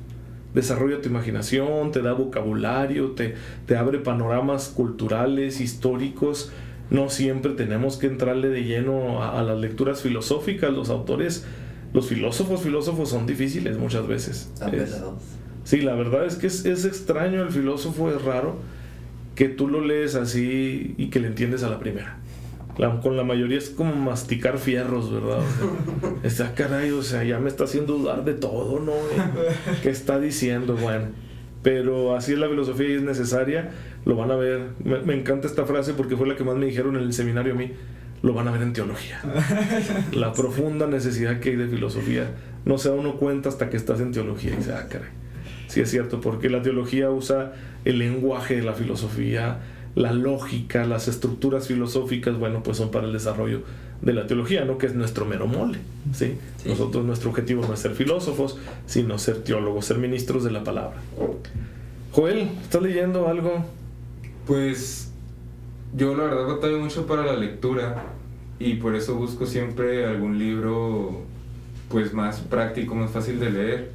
Desarrolla 0.55 1.01
tu 1.01 1.09
imaginación, 1.09 1.93
te 1.93 2.03
da 2.03 2.13
vocabulario, 2.13 3.13
te, 3.13 3.35
te 3.67 3.77
abre 3.77 3.99
panoramas 3.99 4.69
culturales, 4.69 5.61
históricos. 5.61 6.51
No 6.93 7.09
siempre 7.09 7.53
tenemos 7.53 7.97
que 7.97 8.07
entrarle 8.07 8.49
de 8.49 8.65
lleno 8.65 9.23
a, 9.23 9.39
a 9.41 9.43
las 9.43 9.59
lecturas 9.59 10.03
filosóficas. 10.03 10.73
Los 10.73 10.91
autores, 10.91 11.45
los 11.93 12.07
filósofos, 12.07 12.61
filósofos 12.61 13.09
son 13.09 13.27
difíciles 13.27 13.79
muchas 13.79 14.07
veces. 14.07 14.51
Es-. 14.73 15.03
Sí, 15.65 15.81
la 15.81 15.95
verdad 15.95 16.27
es 16.27 16.37
que 16.37 16.49
es, 16.49 16.65
es 16.67 16.85
extraño, 16.85 17.43
el 17.43 17.51
filósofo 17.51 18.11
es 18.11 18.21
raro 18.23 18.57
que 19.35 19.49
tú 19.49 19.69
lo 19.69 19.81
lees 19.81 20.15
así 20.17 20.95
y 20.99 21.07
que 21.09 21.21
le 21.21 21.29
entiendes 21.29 21.63
a 21.63 21.71
la 21.71 21.79
primera. 21.79 22.19
La- 22.77 23.01
con 23.01 23.17
la 23.17 23.23
mayoría 23.25 23.59
es 23.59 23.71
como 23.71 23.95
masticar 23.95 24.59
fierros, 24.59 25.13
¿verdad? 25.13 25.39
O 25.39 26.21
sea, 26.21 26.47
está 26.49 26.55
caray, 26.55 26.91
o 26.91 27.03
sea, 27.03 27.23
ya 27.25 27.39
me 27.39 27.49
está 27.49 27.65
haciendo 27.65 27.97
dudar 27.97 28.25
de 28.25 28.35
todo, 28.35 28.81
¿no? 28.81 28.93
¿Qué 29.83 29.91
está 29.91 30.19
diciendo? 30.19 30.77
Bueno, 30.77 31.07
pero 31.63 32.17
así 32.17 32.33
es 32.33 32.39
la 32.39 32.49
filosofía 32.49 32.89
y 32.89 32.93
es 32.95 33.03
necesaria 33.03 33.71
lo 34.05 34.17
van 34.17 34.31
a 34.31 34.37
ver. 34.37 34.71
Me, 34.85 34.99
me, 34.99 35.15
encanta 35.15 35.47
esta 35.47 35.65
frase 35.65 35.95
porque 35.95 36.17
fue 36.17 36.27
la 36.27 36.37
que 36.37 36.45
más 36.45 36.57
me 36.57 36.67
dijeron 36.67 36.97
en 36.97 37.03
el 37.03 37.13
seminario 37.13 37.53
a 37.53 37.57
mí. 37.57 37.73
Lo 38.23 38.35
van 38.35 38.47
a 38.47 38.53
ver 38.53 38.63
en 38.63 38.73
teología. 38.73 39.21
la 40.13 40.33
profunda 40.33 40.87
necesidad 40.87 41.41
que 41.41 41.51
hay 41.51 41.57
de 41.57 41.67
filosofía 41.67 42.31
no 42.65 42.79
se 42.79 42.89
da 42.89 42.95
uno 42.95 43.17
cuenta 43.17 43.49
hasta 43.49 43.69
que 43.69 43.77
estás 43.77 44.01
en 44.01 44.13
teología 44.13 44.53
y 44.53 44.57
dice, 44.57 44.73
ah, 44.73 44.87
caray. 44.89 45.09
Sí 45.67 45.81
es 45.81 45.91
cierto, 45.91 46.21
porque 46.21 46.49
la 46.51 46.63
teología 46.63 47.11
usa 47.11 47.53
el 47.85 47.99
lenguaje 47.99 48.57
de 48.57 48.63
la 48.63 48.75
filosofía, 48.75 49.59
la 49.95 50.13
lógica, 50.13 50.87
las 50.87 51.09
estructuras 51.09 51.67
filosóficas, 51.67 52.39
bueno, 52.39 52.63
pues 52.63 52.79
son 52.79 52.91
para 52.91 53.07
el 53.07 53.13
desarrollo 53.13 53.63
de 54.01 54.13
la 54.13 54.27
teología, 54.27 54.65
¿no? 54.65 54.79
Que 54.79 54.87
es 54.87 54.95
nuestro 54.95 55.25
mero 55.25 55.47
mole, 55.47 55.79
¿sí? 56.13 56.37
Nosotros, 56.65 57.05
nuestro 57.05 57.31
objetivo 57.31 57.65
no 57.67 57.75
es 57.75 57.81
ser 57.81 57.93
filósofos, 57.93 58.59
sino 58.87 59.19
ser 59.19 59.45
teólogos, 59.45 59.85
ser 59.87 59.99
ministros 59.99 60.45
de 60.45 60.51
la 60.51 60.65
palabra. 60.65 60.97
Joel, 62.13 62.51
¿estás 62.63 62.83
leyendo 62.83 63.29
algo? 63.29 63.65
Pues 64.47 65.13
yo 65.97 66.17
la 66.17 66.25
verdad 66.25 66.47
batallo 66.47 66.79
mucho 66.79 67.07
para 67.07 67.25
la 67.25 67.37
lectura 67.37 68.07
y 68.59 68.75
por 68.75 68.97
eso 68.97 69.15
busco 69.15 69.47
siempre 69.47 70.07
algún 70.07 70.39
libro 70.39 71.23
pues 71.89 72.13
más 72.13 72.41
práctico, 72.41 72.95
más 72.95 73.11
fácil 73.11 73.39
de 73.39 73.51
leer. 73.51 73.91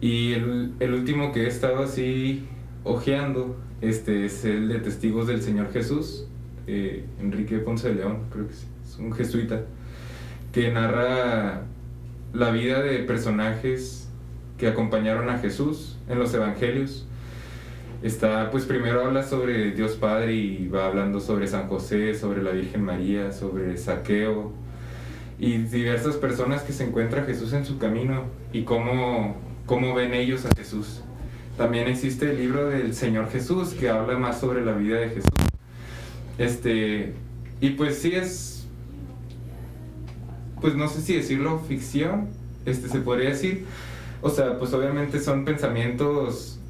Y 0.00 0.32
el, 0.32 0.72
el 0.80 0.94
último 0.94 1.32
que 1.32 1.44
he 1.44 1.46
estado 1.46 1.82
así 1.82 2.44
ojeando 2.84 3.56
este 3.80 4.26
es 4.26 4.44
el 4.44 4.68
de 4.68 4.78
Testigos 4.78 5.26
del 5.26 5.42
Señor 5.42 5.72
Jesús, 5.72 6.26
eh, 6.66 7.04
Enrique 7.20 7.58
Ponce 7.58 7.88
de 7.88 7.94
León, 7.94 8.24
creo 8.32 8.46
que 8.46 8.54
es 8.54 8.98
un 8.98 9.12
jesuita, 9.12 9.62
que 10.52 10.70
narra 10.72 11.62
la 12.32 12.50
vida 12.50 12.82
de 12.82 12.98
personajes 13.00 14.08
que 14.58 14.66
acompañaron 14.66 15.30
a 15.30 15.38
Jesús 15.38 15.96
en 16.08 16.18
los 16.18 16.34
evangelios. 16.34 17.06
Está, 18.02 18.50
pues 18.50 18.64
primero 18.64 19.04
habla 19.04 19.22
sobre 19.22 19.72
Dios 19.72 19.92
Padre 19.92 20.34
y 20.34 20.68
va 20.68 20.86
hablando 20.86 21.20
sobre 21.20 21.46
San 21.46 21.68
José, 21.68 22.14
sobre 22.14 22.42
la 22.42 22.50
Virgen 22.50 22.84
María, 22.84 23.32
sobre 23.32 23.76
Saqueo 23.76 24.52
y 25.38 25.58
diversas 25.58 26.16
personas 26.16 26.62
que 26.62 26.72
se 26.72 26.84
encuentra 26.84 27.24
Jesús 27.24 27.52
en 27.52 27.64
su 27.64 27.78
camino 27.78 28.24
y 28.52 28.62
cómo, 28.62 29.36
cómo 29.66 29.94
ven 29.94 30.14
ellos 30.14 30.44
a 30.44 30.50
Jesús. 30.56 31.02
También 31.58 31.88
existe 31.88 32.30
el 32.30 32.38
libro 32.38 32.68
del 32.68 32.94
Señor 32.94 33.30
Jesús 33.30 33.70
que 33.70 33.88
habla 33.88 34.16
más 34.16 34.38
sobre 34.38 34.64
la 34.64 34.74
vida 34.74 35.00
de 35.00 35.08
Jesús. 35.08 35.32
Este, 36.38 37.14
y 37.60 37.70
pues 37.70 37.98
sí 37.98 38.14
es, 38.14 38.68
pues 40.60 40.76
no 40.76 40.88
sé 40.88 41.02
si 41.02 41.16
decirlo 41.16 41.58
ficción, 41.58 42.28
este 42.64 42.88
se 42.88 43.00
podría 43.00 43.30
decir. 43.30 43.64
O 44.22 44.30
sea, 44.30 44.56
pues 44.60 44.72
obviamente 44.72 45.18
son 45.18 45.44
pensamientos 45.44 46.60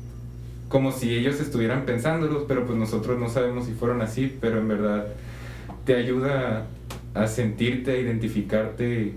como 0.71 0.91
si 0.91 1.15
ellos 1.15 1.39
estuvieran 1.39 1.85
pensándolos, 1.85 2.45
pero 2.49 2.65
pues 2.65 2.79
nosotros 2.79 3.19
no 3.19 3.29
sabemos 3.29 3.67
si 3.67 3.75
fueron 3.75 4.01
así, 4.01 4.39
pero 4.41 4.59
en 4.59 4.69
verdad 4.69 5.07
te 5.85 5.97
ayuda 5.97 6.67
a 7.13 7.27
sentirte, 7.27 7.91
a 7.91 7.97
identificarte 7.99 9.17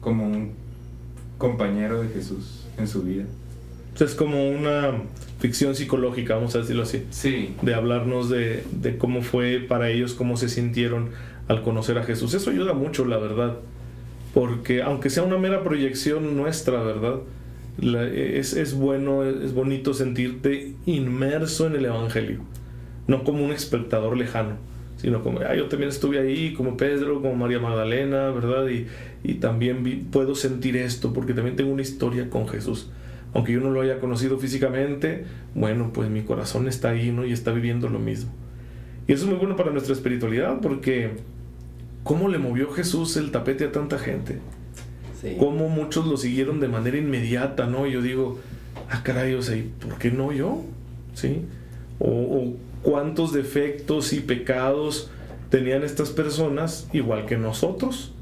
como 0.00 0.24
un 0.24 0.52
compañero 1.36 2.00
de 2.02 2.08
Jesús 2.08 2.66
en 2.78 2.88
su 2.88 3.02
vida 3.02 3.26
es 3.98 4.14
como 4.14 4.48
una 4.48 4.92
ficción 5.40 5.74
psicológica, 5.74 6.36
vamos 6.36 6.54
a 6.54 6.58
decirlo 6.58 6.82
así. 6.82 7.04
Sí. 7.10 7.54
De 7.62 7.74
hablarnos 7.74 8.28
de, 8.28 8.62
de, 8.70 8.96
cómo 8.96 9.22
fue 9.22 9.58
para 9.58 9.90
ellos, 9.90 10.14
cómo 10.14 10.36
se 10.36 10.48
sintieron 10.48 11.10
al 11.48 11.62
conocer 11.62 11.98
a 11.98 12.04
Jesús. 12.04 12.34
Eso 12.34 12.50
ayuda 12.50 12.72
mucho, 12.72 13.04
la 13.04 13.18
verdad. 13.18 13.56
Porque 14.32 14.82
aunque 14.82 15.10
sea 15.10 15.22
una 15.22 15.38
mera 15.38 15.64
proyección 15.64 16.36
nuestra, 16.36 16.82
¿verdad? 16.82 17.20
es, 17.80 18.52
es, 18.52 18.74
bueno, 18.74 19.24
es 19.24 19.54
bonito 19.54 19.94
sentirte 19.94 20.74
inmerso 20.86 21.66
en 21.66 21.76
el 21.76 21.86
Evangelio. 21.86 22.40
No 23.06 23.24
como 23.24 23.44
un 23.44 23.52
espectador 23.52 24.16
lejano, 24.16 24.56
sino 24.98 25.22
como, 25.22 25.40
ah, 25.40 25.54
yo 25.56 25.66
también 25.66 25.88
estuve 25.88 26.20
ahí, 26.20 26.52
como 26.52 26.76
Pedro, 26.76 27.22
como 27.22 27.34
María 27.34 27.58
Magdalena, 27.58 28.30
¿verdad? 28.30 28.68
Y, 28.68 28.86
y 29.24 29.34
también 29.34 30.06
puedo 30.12 30.34
sentir 30.34 30.76
esto, 30.76 31.12
porque 31.12 31.34
también 31.34 31.56
tengo 31.56 31.72
una 31.72 31.82
historia 31.82 32.30
con 32.30 32.46
Jesús 32.46 32.88
aunque 33.34 33.52
yo 33.52 33.60
no 33.60 33.70
lo 33.70 33.80
haya 33.80 34.00
conocido 34.00 34.38
físicamente, 34.38 35.24
bueno, 35.54 35.90
pues 35.92 36.10
mi 36.10 36.22
corazón 36.22 36.68
está 36.68 36.90
ahí, 36.90 37.12
¿no? 37.12 37.24
Y 37.24 37.32
está 37.32 37.52
viviendo 37.52 37.88
lo 37.88 37.98
mismo. 37.98 38.32
Y 39.06 39.12
eso 39.12 39.24
es 39.24 39.30
muy 39.30 39.38
bueno 39.38 39.56
para 39.56 39.70
nuestra 39.70 39.92
espiritualidad, 39.92 40.60
porque 40.60 41.10
¿cómo 42.02 42.28
le 42.28 42.38
movió 42.38 42.70
Jesús 42.70 43.16
el 43.16 43.30
tapete 43.30 43.64
a 43.64 43.72
tanta 43.72 43.98
gente? 43.98 44.38
Sí. 45.20 45.36
Cómo 45.38 45.68
muchos 45.68 46.06
lo 46.06 46.16
siguieron 46.16 46.60
de 46.60 46.68
manera 46.68 46.96
inmediata, 46.96 47.66
¿no? 47.66 47.86
Y 47.86 47.92
yo 47.92 48.02
digo, 48.02 48.38
ah, 48.88 49.02
caray, 49.02 49.34
o 49.34 49.42
sea, 49.42 49.62
¿por 49.80 49.98
qué 49.98 50.10
no 50.10 50.32
yo? 50.32 50.62
¿Sí? 51.14 51.42
O, 51.98 52.08
o 52.08 52.56
cuántos 52.82 53.32
defectos 53.32 54.12
y 54.12 54.20
pecados 54.20 55.10
tenían 55.50 55.82
estas 55.82 56.10
personas, 56.10 56.88
igual 56.92 57.26
que 57.26 57.36
nosotros, 57.36 58.12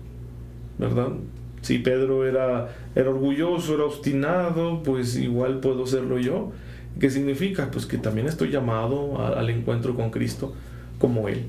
¿verdad? 0.78 1.12
Si 1.60 1.78
Pedro 1.78 2.26
era, 2.26 2.74
era 2.94 3.10
orgulloso, 3.10 3.74
era 3.74 3.84
obstinado, 3.84 4.82
pues 4.82 5.16
igual 5.16 5.60
puedo 5.60 5.86
serlo 5.86 6.18
yo. 6.18 6.52
¿Qué 7.00 7.10
significa? 7.10 7.70
Pues 7.70 7.86
que 7.86 7.98
también 7.98 8.26
estoy 8.26 8.50
llamado 8.50 9.24
al 9.24 9.50
encuentro 9.50 9.94
con 9.94 10.10
Cristo 10.10 10.54
como 10.98 11.28
Él. 11.28 11.46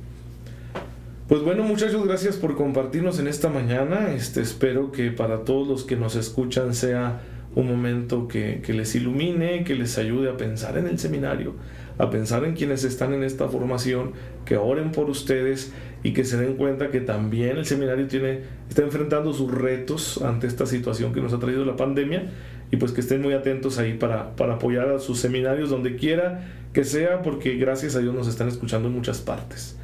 Pues 1.27 1.43
bueno 1.43 1.63
muchachos, 1.63 2.05
gracias 2.07 2.37
por 2.37 2.55
compartirnos 2.55 3.19
en 3.19 3.27
esta 3.27 3.49
mañana. 3.49 4.13
Este, 4.13 4.41
espero 4.41 4.91
que 4.91 5.11
para 5.11 5.43
todos 5.45 5.67
los 5.67 5.83
que 5.83 5.95
nos 5.95 6.15
escuchan 6.15 6.73
sea 6.73 7.21
un 7.55 7.67
momento 7.67 8.27
que, 8.27 8.61
que 8.63 8.73
les 8.73 8.95
ilumine, 8.95 9.63
que 9.63 9.75
les 9.75 9.97
ayude 9.97 10.29
a 10.29 10.37
pensar 10.37 10.77
en 10.77 10.87
el 10.87 10.99
seminario, 10.99 11.53
a 11.97 12.09
pensar 12.09 12.45
en 12.45 12.55
quienes 12.55 12.83
están 12.83 13.13
en 13.13 13.23
esta 13.23 13.47
formación, 13.47 14.13
que 14.45 14.57
oren 14.57 14.91
por 14.91 15.09
ustedes 15.09 15.71
y 16.03 16.13
que 16.13 16.23
se 16.23 16.37
den 16.37 16.55
cuenta 16.55 16.91
que 16.91 17.01
también 17.01 17.57
el 17.57 17.65
seminario 17.65 18.07
tiene, 18.07 18.41
está 18.69 18.83
enfrentando 18.83 19.33
sus 19.33 19.51
retos 19.51 20.21
ante 20.21 20.47
esta 20.47 20.65
situación 20.65 21.13
que 21.13 21.21
nos 21.21 21.33
ha 21.33 21.39
traído 21.39 21.65
la 21.65 21.75
pandemia 21.75 22.29
y 22.71 22.77
pues 22.77 22.91
que 22.91 23.01
estén 23.01 23.21
muy 23.21 23.33
atentos 23.33 23.77
ahí 23.79 23.93
para, 23.93 24.35
para 24.35 24.55
apoyar 24.55 24.89
a 24.89 24.99
sus 24.99 25.19
seminarios 25.19 25.69
donde 25.69 25.95
quiera 25.95 26.47
que 26.73 26.83
sea, 26.83 27.21
porque 27.21 27.55
gracias 27.55 27.95
a 27.95 27.99
Dios 27.99 28.13
nos 28.13 28.27
están 28.27 28.47
escuchando 28.47 28.87
en 28.87 28.95
muchas 28.95 29.21
partes. 29.21 29.75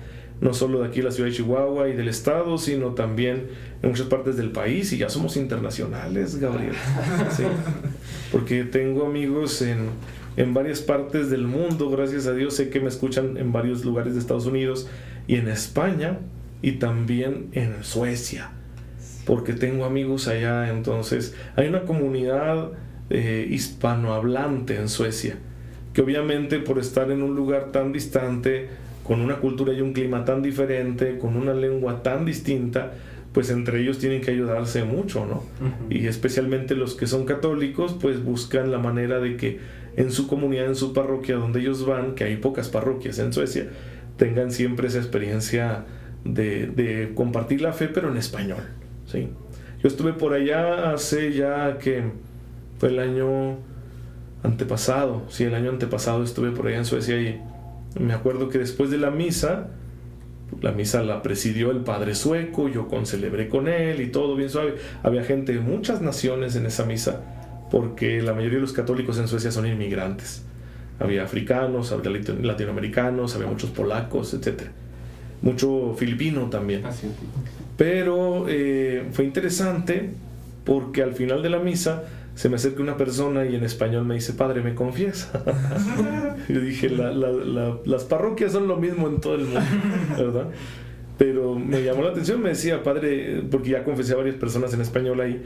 No 0.41 0.53
solo 0.53 0.81
de 0.81 0.89
aquí 0.89 1.01
la 1.01 1.11
ciudad 1.11 1.29
de 1.29 1.35
Chihuahua 1.35 1.87
y 1.89 1.93
del 1.93 2.09
estado, 2.09 2.57
sino 2.57 2.89
también 2.89 3.47
en 3.81 3.89
muchas 3.89 4.07
partes 4.07 4.35
del 4.35 4.51
país 4.51 4.91
y 4.91 4.97
ya 4.97 5.09
somos 5.09 5.37
internacionales, 5.37 6.35
Gabriel. 6.35 6.75
Porque 8.31 8.65
tengo 8.65 9.05
amigos 9.05 9.61
en, 9.61 9.89
en 10.35 10.53
varias 10.53 10.81
partes 10.81 11.29
del 11.29 11.47
mundo, 11.47 11.89
gracias 11.89 12.27
a 12.27 12.33
Dios 12.33 12.55
sé 12.55 12.69
que 12.69 12.81
me 12.81 12.89
escuchan 12.89 13.37
en 13.37 13.53
varios 13.53 13.85
lugares 13.85 14.13
de 14.13 14.19
Estados 14.19 14.45
Unidos 14.45 14.87
y 15.27 15.35
en 15.35 15.47
España 15.47 16.19
y 16.61 16.73
también 16.73 17.49
en 17.53 17.83
Suecia, 17.83 18.51
porque 19.25 19.53
tengo 19.53 19.85
amigos 19.85 20.27
allá, 20.27 20.69
entonces 20.69 21.35
hay 21.55 21.67
una 21.67 21.83
comunidad 21.83 22.71
eh, 23.09 23.47
hispanohablante 23.49 24.77
en 24.77 24.89
Suecia, 24.89 25.37
que 25.93 26.01
obviamente 26.01 26.59
por 26.59 26.79
estar 26.79 27.11
en 27.11 27.21
un 27.23 27.35
lugar 27.35 27.71
tan 27.71 27.91
distante, 27.91 28.69
con 29.03 29.21
una 29.21 29.37
cultura 29.37 29.73
y 29.73 29.81
un 29.81 29.93
clima 29.93 30.25
tan 30.25 30.41
diferente, 30.41 31.19
con 31.19 31.37
una 31.37 31.53
lengua 31.53 32.01
tan 32.01 32.25
distinta, 32.25 32.93
pues 33.33 33.51
entre 33.51 33.81
ellos 33.81 33.99
tienen 33.99 34.21
que 34.21 34.31
ayudarse 34.31 34.83
mucho, 34.85 35.25
¿no? 35.25 35.43
Y 35.89 36.07
especialmente 36.07 36.73
los 36.73 36.95
que 36.95 37.05
son 37.05 37.25
católicos, 37.25 37.95
pues 38.01 38.23
buscan 38.23 38.71
la 38.71 38.79
manera 38.79 39.19
de 39.19 39.37
que 39.37 39.59
en 39.97 40.11
su 40.11 40.25
comunidad, 40.25 40.67
en 40.67 40.75
su 40.75 40.93
parroquia 40.93 41.35
donde 41.35 41.59
ellos 41.59 41.85
van, 41.85 42.15
que 42.15 42.23
hay 42.23 42.37
pocas 42.37 42.69
parroquias 42.69 43.19
en 43.19 43.33
Suecia, 43.33 43.67
tengan 44.17 44.51
siempre 44.51 44.87
esa 44.87 44.99
experiencia 44.99 45.85
de, 46.23 47.11
compartir 47.15 47.61
la 47.61 47.73
fe, 47.73 47.87
pero 47.87 48.09
en 48.09 48.17
español. 48.17 48.63
¿sí? 49.05 49.29
Yo 49.81 49.87
estuve 49.87 50.13
por 50.13 50.33
allá 50.33 50.91
hace 50.93 51.33
ya 51.33 51.77
que 51.77 52.03
fue 52.79 52.89
el 52.89 52.99
año 52.99 53.57
antepasado, 54.43 55.23
sí, 55.29 55.43
el 55.43 55.55
año 55.55 55.71
antepasado 55.71 56.23
estuve 56.23 56.51
por 56.51 56.67
allá 56.67 56.77
en 56.77 56.85
Suecia 56.85 57.19
y 57.19 57.41
me 57.99 58.13
acuerdo 58.13 58.49
que 58.49 58.59
después 58.59 58.91
de 58.91 58.97
la 58.97 59.09
misa, 59.09 59.69
la 60.61 60.71
misa 60.71 61.01
la 61.03 61.21
presidió 61.21 61.71
el 61.71 61.79
padre 61.79 62.13
sueco, 62.15 62.69
yo 62.69 62.87
concelebré 62.87 63.47
con 63.49 63.67
él 63.67 64.01
y 64.01 64.07
todo 64.07 64.35
bien 64.35 64.49
suave. 64.49 64.75
Había 65.03 65.23
gente 65.23 65.53
de 65.53 65.59
muchas 65.61 66.01
naciones 66.01 66.55
en 66.55 66.65
esa 66.65 66.85
misa, 66.85 67.21
porque 67.71 68.21
la 68.21 68.33
mayoría 68.33 68.57
de 68.57 68.61
los 68.61 68.73
católicos 68.73 69.17
en 69.17 69.27
Suecia 69.27 69.51
son 69.51 69.65
inmigrantes 69.65 70.43
había 70.99 71.23
africanos, 71.23 71.91
había 71.91 72.11
latinoamericanos, 72.41 73.35
había 73.35 73.47
muchos 73.47 73.69
polacos, 73.71 74.33
etc. 74.33 74.63
Mucho 75.41 75.93
filipino 75.97 76.49
también. 76.49 76.83
Ah, 76.85 76.91
Pero 77.77 78.45
eh, 78.47 79.07
fue 79.11 79.25
interesante 79.25 80.11
porque 80.63 81.03
al 81.03 81.13
final 81.13 81.43
de 81.43 81.49
la 81.49 81.59
misa 81.59 82.03
se 82.35 82.49
me 82.49 82.55
acerca 82.55 82.81
una 82.81 82.97
persona 82.97 83.45
y 83.45 83.55
en 83.55 83.63
español 83.63 84.05
me 84.05 84.15
dice, 84.15 84.33
Padre, 84.33 84.61
¿me 84.61 84.75
confiesa? 84.75 85.43
Yo 86.49 86.59
dije, 86.59 86.89
las 86.89 88.03
parroquias 88.05 88.51
son 88.51 88.67
lo 88.67 88.77
mismo 88.77 89.07
en 89.07 89.21
todo 89.21 89.35
el 89.35 89.45
mundo, 89.45 89.61
¿verdad? 90.17 90.47
Pero 91.17 91.55
me 91.55 91.81
llamó 91.81 92.03
la 92.03 92.09
atención, 92.09 92.41
me 92.41 92.49
decía, 92.49 92.83
Padre, 92.83 93.41
porque 93.49 93.69
ya 93.69 93.85
confesé 93.85 94.13
a 94.13 94.17
varias 94.17 94.35
personas 94.35 94.73
en 94.73 94.81
español 94.81 95.21
ahí, 95.21 95.41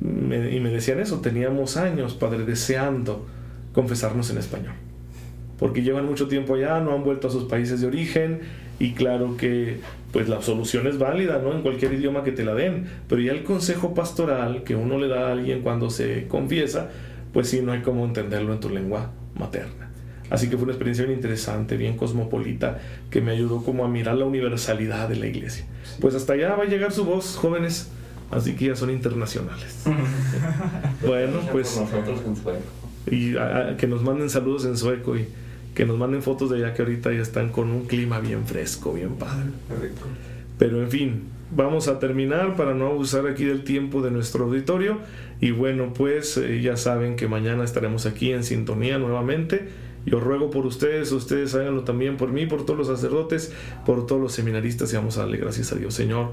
y 0.00 0.60
me 0.60 0.70
decían 0.70 1.00
eso, 1.00 1.20
teníamos 1.20 1.76
años, 1.76 2.14
Padre, 2.14 2.44
deseando 2.44 3.26
confesarnos 3.72 4.30
en 4.30 4.38
español. 4.38 4.74
Porque 5.58 5.82
llevan 5.82 6.06
mucho 6.06 6.28
tiempo 6.28 6.54
allá, 6.54 6.80
no 6.80 6.94
han 6.94 7.04
vuelto 7.04 7.28
a 7.28 7.30
sus 7.30 7.44
países 7.44 7.80
de 7.80 7.86
origen 7.86 8.40
y 8.78 8.92
claro 8.92 9.36
que 9.36 9.80
pues 10.12 10.28
la 10.28 10.40
solución 10.40 10.86
es 10.86 10.98
válida, 10.98 11.40
¿no? 11.42 11.52
En 11.52 11.62
cualquier 11.62 11.92
idioma 11.92 12.22
que 12.24 12.32
te 12.32 12.44
la 12.44 12.54
den, 12.54 12.86
pero 13.08 13.20
ya 13.20 13.32
el 13.32 13.44
consejo 13.44 13.94
pastoral 13.94 14.62
que 14.62 14.74
uno 14.74 14.98
le 14.98 15.08
da 15.08 15.28
a 15.28 15.32
alguien 15.32 15.60
cuando 15.62 15.90
se 15.90 16.26
confiesa, 16.28 16.90
pues 17.32 17.48
sí, 17.48 17.60
no 17.60 17.72
hay 17.72 17.82
cómo 17.82 18.04
entenderlo 18.04 18.52
en 18.52 18.60
tu 18.60 18.70
lengua 18.70 19.10
materna. 19.38 19.90
Así 20.30 20.48
que 20.48 20.56
fue 20.56 20.64
una 20.64 20.72
experiencia 20.72 21.04
bien 21.04 21.16
interesante, 21.16 21.76
bien 21.76 21.96
cosmopolita, 21.96 22.78
que 23.10 23.20
me 23.20 23.32
ayudó 23.32 23.62
como 23.62 23.84
a 23.84 23.88
mirar 23.88 24.16
la 24.16 24.26
universalidad 24.26 25.08
de 25.08 25.16
la 25.16 25.26
iglesia. 25.26 25.66
Pues 26.00 26.14
hasta 26.14 26.34
allá 26.34 26.54
va 26.54 26.64
a 26.64 26.66
llegar 26.66 26.92
su 26.92 27.04
voz, 27.04 27.36
jóvenes, 27.36 27.90
así 28.30 28.54
que 28.54 28.66
ya 28.66 28.76
son 28.76 28.90
internacionales. 28.90 29.84
bueno, 31.06 31.40
pues... 31.50 31.76
nosotros 31.78 32.22
en 32.26 32.36
sueco. 32.36 32.60
Y 33.10 33.34
que 33.78 33.86
nos 33.86 34.02
manden 34.02 34.28
saludos 34.28 34.66
en 34.66 34.76
sueco 34.76 35.16
y 35.16 35.28
que 35.78 35.86
nos 35.86 35.96
manden 35.96 36.24
fotos 36.24 36.50
de 36.50 36.56
allá 36.56 36.74
que 36.74 36.82
ahorita 36.82 37.12
ya 37.12 37.20
están 37.20 37.50
con 37.50 37.70
un 37.70 37.86
clima 37.86 38.18
bien 38.18 38.44
fresco, 38.48 38.92
bien 38.92 39.10
padre. 39.10 39.50
Pero 40.58 40.82
en 40.82 40.90
fin, 40.90 41.22
vamos 41.54 41.86
a 41.86 42.00
terminar 42.00 42.56
para 42.56 42.74
no 42.74 42.88
abusar 42.88 43.28
aquí 43.28 43.44
del 43.44 43.62
tiempo 43.62 44.02
de 44.02 44.10
nuestro 44.10 44.46
auditorio. 44.46 44.98
Y 45.40 45.52
bueno, 45.52 45.92
pues 45.94 46.36
eh, 46.36 46.60
ya 46.60 46.76
saben 46.76 47.14
que 47.14 47.28
mañana 47.28 47.62
estaremos 47.62 48.06
aquí 48.06 48.32
en 48.32 48.42
sintonía 48.42 48.98
nuevamente. 48.98 49.68
Yo 50.04 50.18
ruego 50.18 50.50
por 50.50 50.66
ustedes, 50.66 51.12
ustedes 51.12 51.54
háganlo 51.54 51.84
también 51.84 52.16
por 52.16 52.32
mí, 52.32 52.44
por 52.46 52.66
todos 52.66 52.76
los 52.76 52.88
sacerdotes, 52.88 53.52
por 53.86 54.04
todos 54.04 54.20
los 54.20 54.32
seminaristas 54.32 54.92
y 54.92 54.96
vamos 54.96 55.16
a 55.16 55.20
darle 55.20 55.36
gracias 55.36 55.70
a 55.70 55.76
Dios. 55.76 55.94
Señor, 55.94 56.32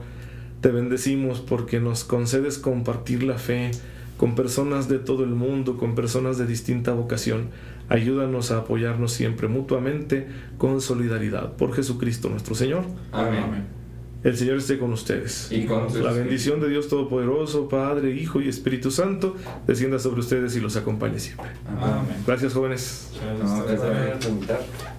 te 0.61 0.69
bendecimos 0.69 1.39
porque 1.39 1.79
nos 1.79 2.03
concedes 2.03 2.57
compartir 2.57 3.21
la 3.21 3.37
fe 3.37 3.69
con 4.17 4.35
personas 4.35 4.87
de 4.87 4.99
todo 4.99 5.23
el 5.23 5.31
mundo, 5.31 5.77
con 5.77 5.95
personas 5.95 6.37
de 6.37 6.45
distinta 6.45 6.93
vocación. 6.93 7.49
Ayúdanos 7.89 8.51
a 8.51 8.59
apoyarnos 8.59 9.11
siempre 9.11 9.47
mutuamente 9.47 10.27
con 10.57 10.81
solidaridad. 10.81 11.53
Por 11.53 11.73
Jesucristo 11.73 12.29
nuestro 12.29 12.55
Señor. 12.55 12.83
Amén. 13.11 13.75
El 14.23 14.35
Señor 14.35 14.57
esté 14.57 14.79
con 14.79 14.91
ustedes. 14.91 15.51
Y 15.51 15.65
con 15.65 15.87
la 16.01 16.11
bendición 16.11 16.59
de 16.59 16.67
Dios 16.67 16.87
Todopoderoso, 16.87 17.69
Padre, 17.69 18.15
Hijo 18.15 18.41
y 18.41 18.49
Espíritu 18.49 18.89
Santo, 18.89 19.35
descienda 19.67 19.99
sobre 19.99 20.21
ustedes 20.21 20.55
y 20.55 20.59
los 20.59 20.75
acompañe 20.75 21.19
siempre. 21.19 21.51
Amén. 21.79 22.23
Gracias, 22.25 22.53
jóvenes. 22.53 23.11
Gracias. 23.37 24.94